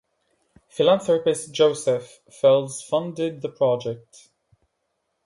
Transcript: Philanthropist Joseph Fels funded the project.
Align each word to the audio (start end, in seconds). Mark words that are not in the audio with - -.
Philanthropist 0.67 1.53
Joseph 1.53 2.21
Fels 2.27 2.81
funded 2.81 3.43
the 3.43 3.49
project. 3.49 4.29